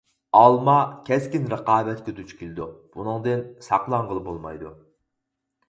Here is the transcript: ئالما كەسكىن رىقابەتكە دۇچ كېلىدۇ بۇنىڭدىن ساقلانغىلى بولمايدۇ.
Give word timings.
ئالما 0.37 0.77
كەسكىن 1.09 1.45
رىقابەتكە 1.51 2.15
دۇچ 2.21 2.33
كېلىدۇ 2.41 2.67
بۇنىڭدىن 2.97 3.47
ساقلانغىلى 3.69 4.27
بولمايدۇ. 4.33 4.77